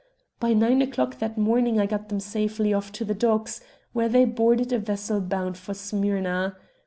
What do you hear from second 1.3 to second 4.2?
morning I got them safely off to the docks, where